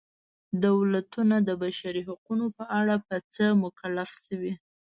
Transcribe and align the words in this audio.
دولتونه 0.65 1.35
د 1.47 1.49
بشري 1.63 2.01
حقونو 2.07 2.45
په 2.57 2.63
اړه 2.79 2.95
په 3.07 3.15
څه 3.33 3.45
مکلف 3.63 4.09
شوي. 4.25 4.53